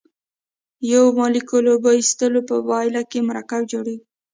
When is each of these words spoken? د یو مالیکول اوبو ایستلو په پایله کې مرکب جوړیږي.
د 0.79 0.81
یو 0.93 1.03
مالیکول 1.19 1.65
اوبو 1.69 1.89
ایستلو 1.97 2.39
په 2.49 2.55
پایله 2.69 3.01
کې 3.11 3.19
مرکب 3.29 3.61
جوړیږي. 3.71 4.05